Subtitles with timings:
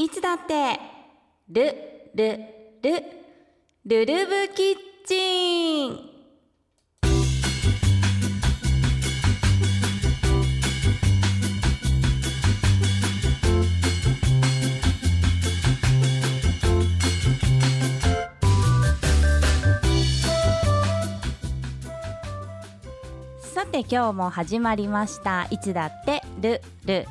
[0.00, 0.78] いつだって
[1.48, 1.74] ル
[2.14, 2.38] ル
[2.80, 3.02] ル
[3.84, 5.98] ルルブキッチン。
[23.42, 25.48] さて今日も始まりました。
[25.50, 27.04] いつだってルル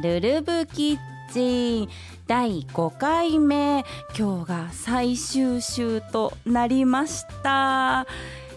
[0.00, 1.13] ルルルブキッチン。
[1.34, 3.84] 第5回目。
[4.16, 8.06] 今日が最終週となりました。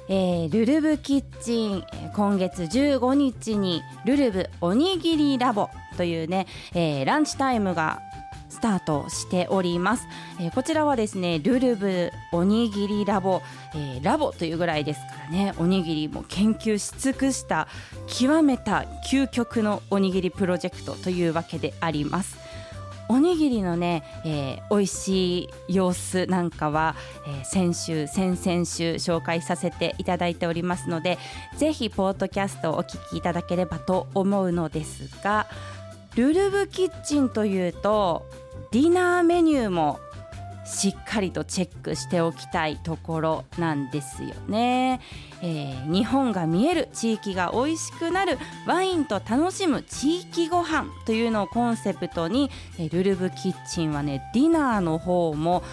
[0.09, 1.83] えールルブキッチン。
[2.15, 6.45] 今月15日にルルブおにぎりラボというね、
[6.75, 7.99] えーランチタイムが
[8.49, 10.07] スタートしております、
[10.39, 13.41] えーこちらはですねルルブおにぎりラボ、
[13.73, 15.53] えーラボというぐらいですからね。
[15.57, 17.67] おにぎりも研究し尽くした
[18.05, 22.46] 極めた究極のおにぎりプロジェクトというわけであります。
[23.09, 31.17] おにぎりのね、えー美味しい様子なんかは、えー先週先々週紹介させていただいておりますので
[31.57, 35.47] ぜひポートキャストをお聞きいただければと思うのですが
[36.15, 38.25] ルルブキッチンというと
[38.71, 39.99] ディナーメニューも
[40.67, 44.99] しっかりとチェックしておきたいところなんですよね、
[45.41, 55.63] えー日本が見える地域が美味しくなるワインと楽しむ地域ご飯というのをコンセプトにえールルブキッチンはねディナーの方も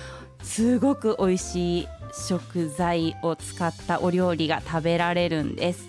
[0.42, 1.88] すごく美味しい
[2.28, 5.88] 食材を使ったお料理が食べられるんです。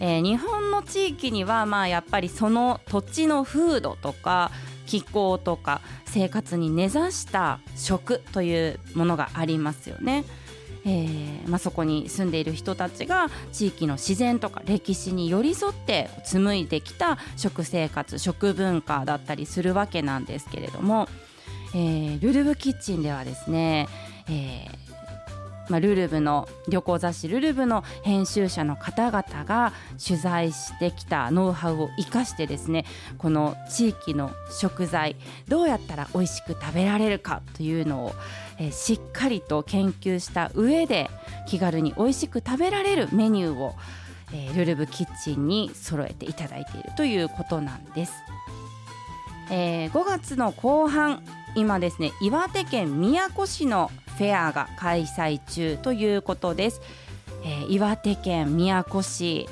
[0.00, 4.50] えー日本の地域にはまあやっぱりその土地の風土とか
[4.92, 10.24] 気候とか生活に根ざした食というものがありますよね。
[10.84, 21.08] えーまあ、そこに住んでいる人たちが地域の自然とか歴史に寄り添って紡いできた食生活食文化だったりするわけなんですけれども、
[21.74, 23.88] えールルブキッチンではですね、
[24.28, 24.81] えー
[25.72, 29.72] まあ、ルルブの旅行雑誌ルルブの編集者の方々が
[30.06, 32.84] 取材してきたノウハウを生かしてですね
[33.16, 35.16] この地域の食材
[35.48, 38.12] どうやったら美味しく食べられるかというのを、
[38.58, 41.08] えしっかりと研究した上で
[41.48, 43.74] 気軽に美味しく食べられるメニューを、
[44.34, 48.12] えールルブキッチンに揃えていただいているということなんです。
[49.50, 51.22] えー5月の後半
[51.54, 56.80] 今ですね岩手県宮古市のフェアが開催中ということです、
[57.44, 59.48] えー岩手県宮古市、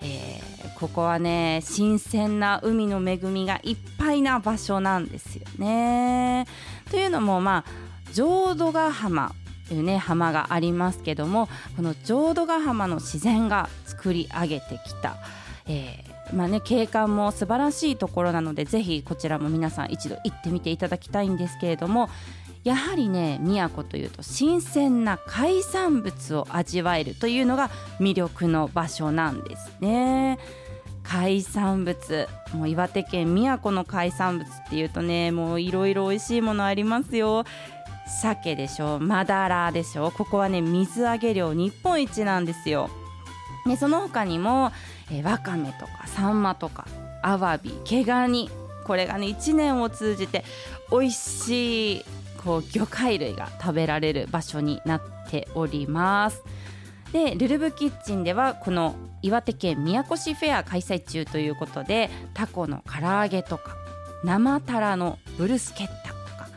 [0.00, 6.46] えーここはね新鮮な海の恵みがいっぱいな場所なんですよね。
[6.90, 9.32] というのもまあ浄土ヶ浜
[9.68, 15.16] というね浜がありますけどもこの浄土ヶ浜の自然が作り上げてきた、
[15.66, 22.10] えーまあね、景観も素晴らしいところなのでぜひこちらも皆さん一度行ってみていただきたいんですけれども
[22.66, 30.40] やはりね宮古というと新鮮な海産物を味わえるというのが魅力の場所なんですね。
[31.04, 37.44] 海産物もう岩手県宮古の海産物っていうとねもういろいろ美味しいものありますよ。
[38.20, 42.90] 鮭でしょマダラでしょここはね水揚げ量日本一なんですよ。
[43.64, 44.72] でその他にも、
[45.12, 46.86] えわかめとかサンマとか
[47.22, 48.50] アワビ毛ガニ。
[48.84, 50.44] これがね1年を通じて
[50.90, 52.04] 美味しい
[52.46, 56.44] こう魚介類が食べられる場所になっております
[57.12, 63.76] でルルブキッチンではこの岩手県宮古市フェア開催中ということでタコの唐揚げとか
[64.24, 66.48] 生タラのブルスケッタとか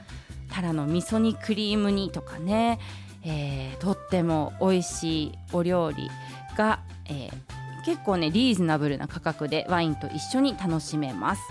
[0.51, 2.79] タラの味噌煮クリーム煮とかね、
[3.23, 6.09] えーとっても美味しいお料理
[6.56, 11.41] が、えー結構ねリーズナブルな価格でワインと一緒に楽しめます。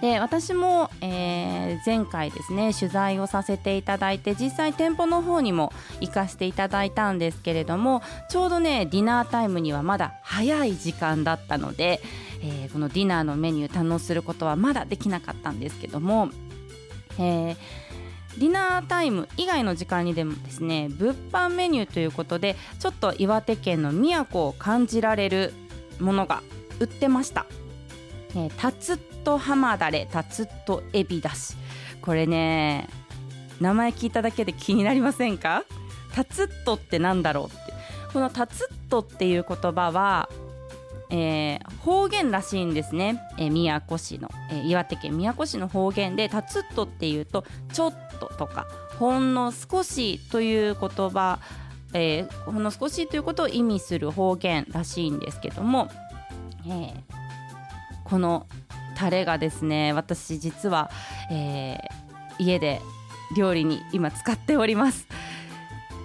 [0.00, 12.00] で私も、えー前回ですね取材をさせていただいて実際店舗の方にも行かせていただいたんですけれどもちょうどねディナータイムにはまだ早い時間だったので、
[12.42, 16.30] えーこのディナーのメニュー堪能することはまだできなかったんですけども、
[17.18, 17.56] えー
[18.38, 25.52] ディナータイム以外の時間にでもですね物販メニューということでちょっと岩手県の宮古を感じられる
[25.98, 26.42] ものが
[26.78, 27.46] 売ってました。
[28.30, 31.54] えータツット浜だれタツットエビだし。
[32.00, 32.88] これね
[33.60, 35.64] 名前聞いただけで気になりませんか？
[36.14, 37.58] タツットってなんだろうって。
[38.12, 40.28] このタツットっていう言葉は、
[41.10, 48.66] えー方言らしいんですね、えー宮古市の、えー岩手県宮古市の方言でタツットっていうとちょっととか
[48.98, 51.38] ほんの少しという言葉、
[51.92, 55.88] えーほんの少しということを意味する方言らしいんですけども、
[56.66, 56.92] えー
[58.04, 58.46] この
[59.00, 60.90] タレがですね私実は、
[61.30, 62.82] えー、家で
[63.34, 65.08] 料理に今使っております、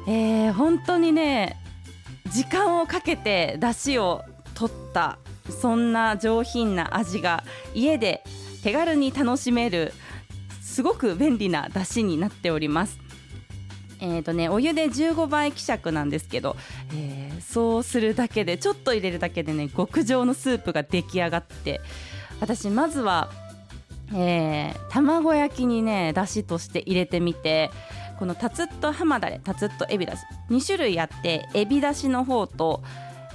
[0.08, 1.58] えー、本当にね
[2.32, 5.20] 時間をかけて出汁を取った
[5.50, 7.44] そんな上品な味が
[7.74, 8.24] 家で
[8.64, 9.92] 手軽に楽しめる
[10.62, 13.00] すごく便利な出汁になっております。
[14.02, 16.58] えーとね、お湯で15倍希釈なんですけど、
[16.94, 21.80] えー、そうするだけでちょっと入れるだけでね極上のスープが出来上がって
[22.40, 23.30] 私まずは、
[24.14, 27.72] えー、卵焼きにねだしとして入れてみて
[28.20, 32.84] このタツッと浜だれタツッとエビだし2種類あってエビだしの方と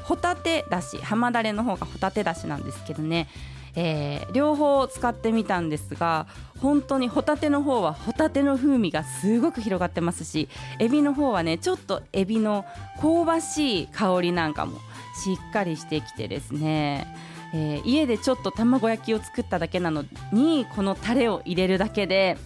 [0.05, 3.29] ホタテだし浜だれの方がホタテだしなんですけどね
[3.76, 6.26] えー、両方使ってみたんですが
[6.58, 10.49] 本当にホタテの方はホタテの風味がすごく広がってますし
[10.79, 12.64] エビの方はねちょっとエビの
[13.00, 14.79] 香ばしい香りなんかも
[15.23, 17.06] しっかりしてきてですね、
[17.55, 22.37] えー、家でちょっと卵焼きを作っただけなのにこのタレを入れるだけで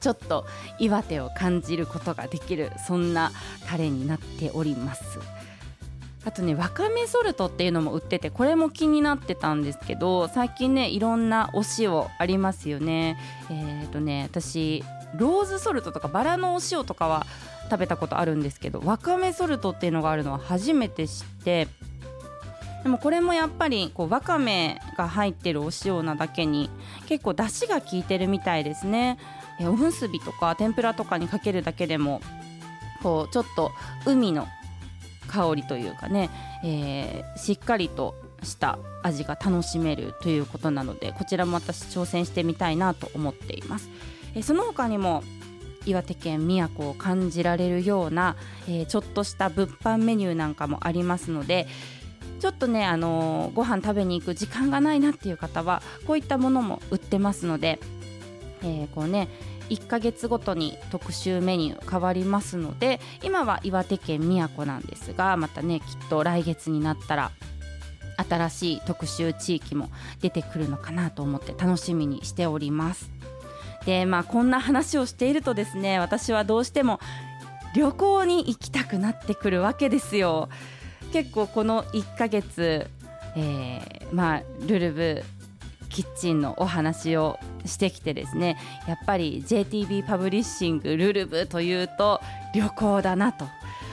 [0.00, 0.46] ちょっと
[0.78, 3.32] 岩手を感じることができるそんな
[3.66, 5.18] タレになっております。
[6.24, 13.16] あとねわかめソルトっていうのも売っててこれも気になってたんですけど最近ねいろんなお塩ありますよね
[13.48, 14.82] えっ、ー、とね私
[15.14, 17.24] ローズソルトとかバラのお塩とかは
[17.70, 21.68] 食べたことあるんですけどわかめソルトっていうのがあるのは初めて知って
[22.86, 26.70] でもこれもやっぱりこうわかめが入ってるお塩なだけに
[27.08, 29.18] 結構出汁が効いてるみたいですね。
[29.58, 32.20] おむすびとか天ぷらとかにかけるだけでも
[33.02, 33.72] こうちょっと
[34.04, 34.46] 海の
[35.26, 36.30] 香りというかね、
[36.62, 43.90] えー、しっかりとした味が楽しめるということなのでこちらも私挑戦してみたいなと思っています、
[44.36, 45.24] えー、その他にも
[45.86, 48.36] 岩手県宮古を感じられるような、
[48.68, 51.66] えー、ちょっとした物販メニューなんかもありますので
[52.40, 57.78] ちょっとね、あのー、ご飯食べに行く時間がないなっていう方はこういったものも売ってますので、
[58.62, 59.28] えー、こうね
[59.68, 67.32] 1ヶ月ごとに特集メニュー変わりますので今は岩手県宮古なんですがまたねきっと来月になったら
[68.16, 69.90] 新しい特集地域も
[70.20, 73.10] 出てくるのかなと思って楽しみにしております。
[73.84, 76.98] でまあこんな話をしているとですね私はどうしても
[77.74, 80.48] 旅行に行きたくなってくるわけですよ。
[81.12, 82.86] 結構この1ヶ月、
[83.36, 85.22] えー、まあルルブ
[85.88, 92.20] キッチンのお話をしてきてですねやっぱり JTB パブリッシングルルブというと
[92.54, 93.46] 旅行だなと。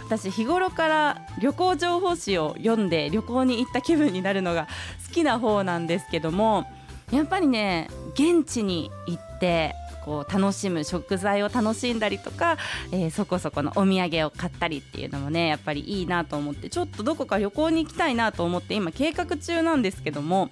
[0.06, 4.68] 私日頃から旅行情報誌を読んで旅行に行った気分になるのが
[5.08, 6.68] 好きな方なんですけども
[7.12, 9.74] やっぱりね現地に行って
[10.04, 12.58] こう楽しむ食材を楽しんだりとか、
[12.92, 20.50] えー、そこそこのお土産を買ったりっていうのもねやっぱりいいなと思ってちょっとどこか旅行に行きたいなと思って今計画中なんですけども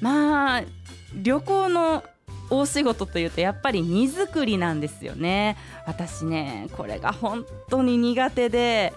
[0.00, 0.62] まあ
[1.14, 2.04] 旅行の
[2.50, 5.56] 大仕事というとやっぱり荷造りなんですよね。
[5.86, 8.92] 私ねこれが本当に苦手で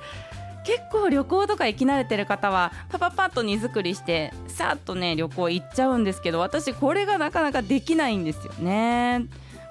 [0.66, 9.26] 結構旅行とか行き慣れてる方はパパパッと荷造りしてさっとね旅行行っちゃうんですけど私これがなかなかできないんですよね。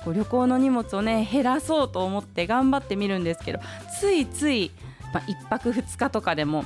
[0.05, 3.61] こう旅行の荷物をね減らそうと思って頑張ってみるんですけど
[4.01, 4.71] ついつい、
[5.13, 6.65] まあ、1泊2日とかでも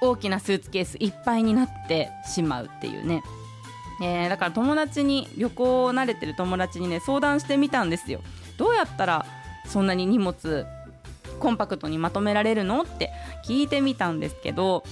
[0.00, 3.22] 大きなスーツケースいっぱいになってしまうっていうね。
[4.02, 8.20] えー、だから友達に旅行慣れてる友達にね相談してみたんですよ。
[8.56, 9.26] どうやったら
[9.66, 10.66] そんなに荷物
[11.44, 12.80] コンパクトにまとめられるの？
[12.80, 13.12] って
[13.44, 14.82] 聞いてみたんですけど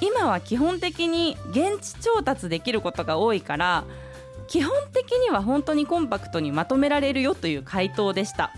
[0.00, 3.84] 今は基本的に現地調達できることが多いから
[4.48, 8.52] 基本的には本当にコンパクトにまとめられるよという回答でした。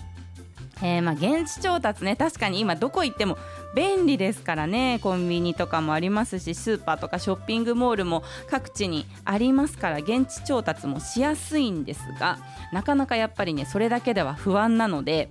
[0.82, 2.16] えー、まあ現地調達ね。
[2.16, 3.38] 確かに今どこ行っても
[3.74, 4.98] 便利ですからね。
[5.02, 12.38] コンビニとかもありますしスーパーとかショッピングモールも各地にありますから現地調達もしやすいんですが
[12.72, 15.30] なかなかやっぱりねそれだけでは不安なので、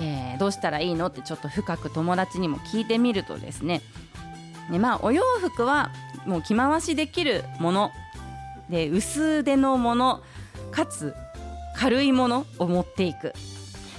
[0.00, 3.82] えー、どうしたらいいのってちょっと深く友達にも聞いてみるとですね。
[4.70, 5.90] でまあお洋服は
[6.24, 7.90] もう着回しできるもの。
[8.70, 10.22] で薄手のもの
[10.70, 11.14] かつ
[11.76, 13.34] 軽いものを持っていく。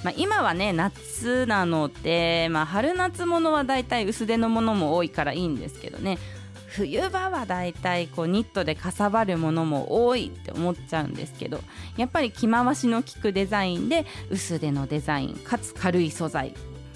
[0.05, 6.19] まあ、今はね夏なので、まあ、春夏物はだいたい薄手のものも多いからいいんですけどね。
[6.67, 11.61] 冬場はだいたいこうニットでかさばるものも多いって思っちゃうんですけど
[11.95, 16.49] やっぱり着回しの効くデザインで薄手のデザインかつ軽い素材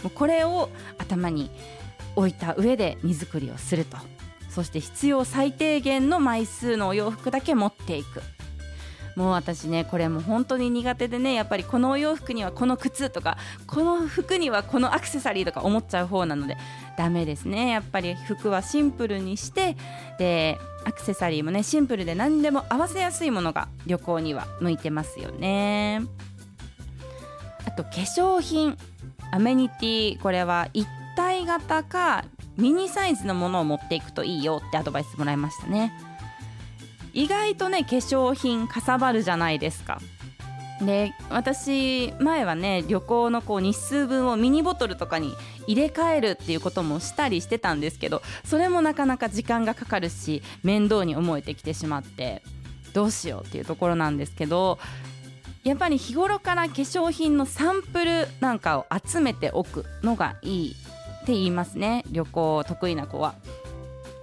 [0.04, 1.50] もうこれを頭に
[2.18, 3.98] 置いた上で荷造りをすると。
[4.50, 8.22] そして必要最低限の枚数のお洋服だけ持っていく。
[9.20, 16.56] もう私ねこれも本当に苦手でねやっぱりこのお洋服にはこの靴とかこの服にはこのアクセサリーとか思っちゃう方なので
[16.98, 17.70] ダメですね。
[17.70, 19.76] やっぱり服はシンプルにして
[20.20, 26.02] でアクセサリーもねシンプルで何でも合わせやすいものが旅行には向いてますよね。
[27.66, 28.78] あと化粧品。
[29.32, 32.26] アメニティこれは一体型か
[32.58, 35.94] ミニサイズのものを持っていくといいよってアドバイスもらいましたね。
[37.14, 40.00] 意外とね化粧品かさばるじゃないですか
[40.82, 45.36] で私前はね旅行のこう日数分をミニボトルとかに
[45.68, 52.44] 入れ替えるっていうこともしたりしてたんですけどそれもなかなか時間がかかるし面倒に思えてきてしまって
[52.94, 54.80] どうしようっていうところなんですけど
[55.64, 63.36] やっぱり日頃から化粧品のサンプルなんかを集めておくのがいいって言いますね旅行得意な子は。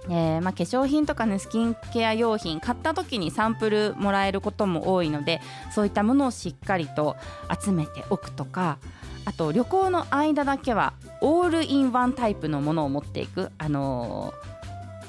[0.09, 7.17] えー、まあ、化粧品とかねスキンケア用品買った時にサンプルもらえることも多いのでそういったものをしっかりと
[7.61, 8.77] 集めておくとか
[9.25, 14.33] あと旅行の間だけはオールインワンタイプのものを持っていく、あの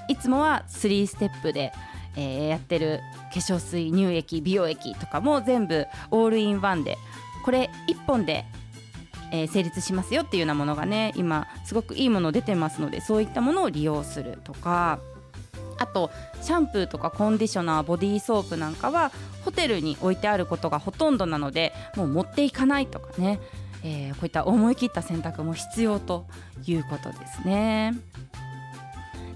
[0.09, 1.73] ー、いつもは3ステップで、
[2.17, 3.01] えー、やってる
[3.33, 6.99] 化粧水乳液美容液とかも全部オールインワンで
[7.45, 8.45] これ1本で
[9.33, 14.99] えー、成立しますよっていうようなものがね今すごくいいもの出てますのでそういったものを利用するとか
[15.79, 16.11] あと
[16.43, 19.13] シャンプーとかコンディショナーボディーソープなんかは
[19.45, 23.41] ホテルに置いてあることがほとんどなのでもう持っていかないとかね、
[23.85, 26.27] えー、こういった思い切った選択も必要と
[26.67, 27.95] いうことですね。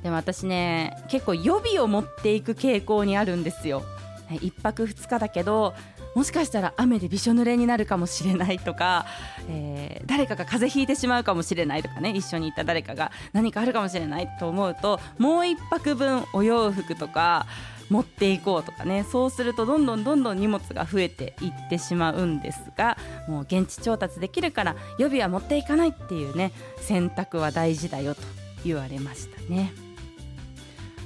[0.03, 3.83] でも私ね結構予備を持っていく傾向にあるんですよ。
[4.29, 5.75] 1泊2日だけど
[6.15, 9.07] もしかしたら雨でびしょ濡れになるかもしれないとか、
[9.49, 17.47] えー、誰かが風邪ひいてしまうかもしれないとかね一緒にいた誰かが何かあるかもしれないと思うともう1泊分お洋服とか
[17.89, 22.97] 持っていこうとかねそうするとどんどんどんどん荷物が増えていってしまうんですが
[23.29, 28.23] もう現地調達できるから予備は持っていかないっていうね選択は大事だよと
[28.65, 29.73] 言われましたね。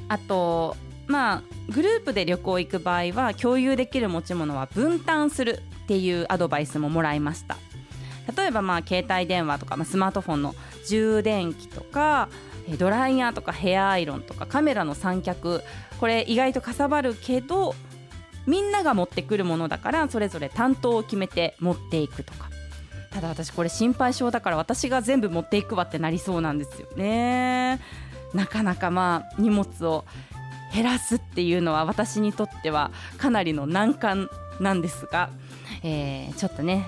[0.08, 7.56] あとまあグループで旅行行く場合は共有できる持ち物は分担するっていうアドバイスももらいました。
[8.36, 10.54] 例えばまあ携帯電話とか、まあ、スマートフォンの
[10.88, 12.28] 充電器とか
[12.78, 15.62] ドライヤーとかヘアアイロンとかカメラの三脚。
[16.00, 17.74] これ意外とかさばるけど
[18.46, 22.50] みんなが持ってくるものだからそれぞれ担当を決めて持っていくとか。
[23.12, 27.80] ただ私これ心配性だから私が全部持っていくわってなりそうなんですよね。
[28.34, 30.04] なかなかまあ荷物を
[30.72, 34.30] 減らすっていうのは私にとってはかなりの難関
[34.60, 35.30] なんですが、
[35.82, 36.86] えー、ちょっとね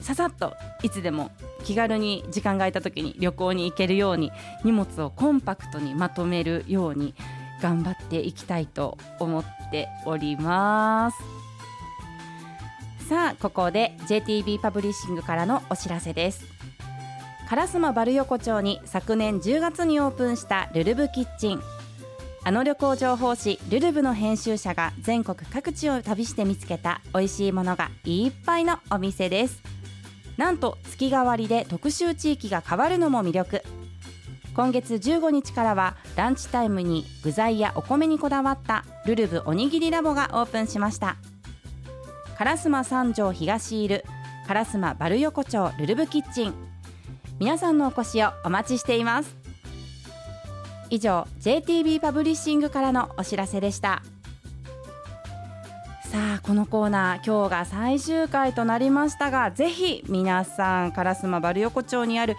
[0.00, 1.30] ささっといつでも
[1.64, 7.14] 気軽に時間が空いた時に旅行に行けるように荷物をコンパクトにまとめるように
[7.62, 11.16] 頑張っていきたいと思っております。
[13.08, 16.44] さあここで JTB パブリッシングからのお知らせです。
[17.48, 21.62] 烏丸バル横丁に昨年10月にオープンしたルルブキッチン。
[22.46, 29.62] あの旅行情報誌ルルブの編集者が全国各地を旅して見つけた美味しいものがいっぱいのお店です。
[30.36, 33.62] なんと月替わりで特集地域が変わるのも魅力。
[34.54, 41.16] 今月15日からはランチタイムに具材やお米にこだわったルルブおにぎりラボがオープンしました。
[42.38, 44.04] 烏丸三条東いる
[44.46, 46.54] 烏丸バル横丁ルルブキッチン。
[47.40, 49.43] 皆さんのお越しをお待ちしています。
[50.90, 54.02] 以上 JTB パブリッシングからのお知らせでした。
[56.10, 62.36] さあこのコーナー今日が最終回となりましたがぜひ皆さん烏丸横丁にある、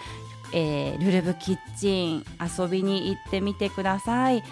[0.53, 4.43] えー、ルルブキッチン遊びに行ってみてください。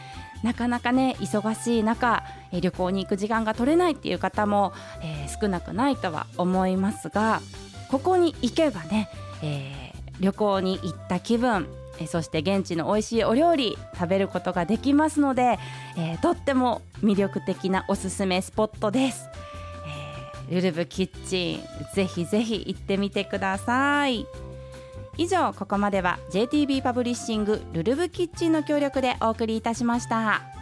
[0.43, 2.21] なかなかね忙しい中
[2.51, 7.41] 旅行に行く時間が取れないっていう方も、えー、少なくないとは思いますが
[7.89, 9.07] ここに行けばね、
[9.41, 11.69] えー、旅行に行った気分
[11.99, 15.59] えそして現地の美味しいお料理食べることができますので、
[15.97, 19.29] えー、とっても魅力的なおすすめスポットです、
[20.47, 21.59] えー、ルルブキッチン
[21.93, 24.25] ぜひぜひ行ってみてください
[25.17, 30.52] 以上ここまでは JTB パブリッシングルルブキッチンの協力でお送りいたしました。